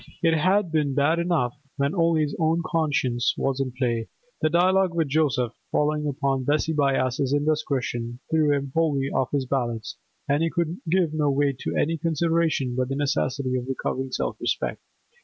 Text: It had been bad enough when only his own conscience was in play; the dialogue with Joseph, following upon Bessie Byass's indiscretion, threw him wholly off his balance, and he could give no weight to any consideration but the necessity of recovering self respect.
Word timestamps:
It 0.23 0.33
had 0.33 0.71
been 0.71 0.95
bad 0.95 1.19
enough 1.19 1.53
when 1.77 1.93
only 1.93 2.23
his 2.23 2.35
own 2.39 2.63
conscience 2.65 3.35
was 3.37 3.59
in 3.59 3.71
play; 3.71 4.07
the 4.41 4.49
dialogue 4.49 4.95
with 4.95 5.09
Joseph, 5.09 5.53
following 5.71 6.07
upon 6.07 6.43
Bessie 6.43 6.73
Byass's 6.73 7.31
indiscretion, 7.31 8.17
threw 8.31 8.51
him 8.51 8.71
wholly 8.73 9.11
off 9.11 9.29
his 9.31 9.45
balance, 9.45 9.97
and 10.27 10.41
he 10.41 10.49
could 10.49 10.77
give 10.89 11.13
no 11.13 11.29
weight 11.29 11.59
to 11.59 11.75
any 11.75 11.97
consideration 11.99 12.73
but 12.75 12.89
the 12.89 12.95
necessity 12.95 13.55
of 13.57 13.67
recovering 13.67 14.11
self 14.11 14.37
respect. 14.41 14.81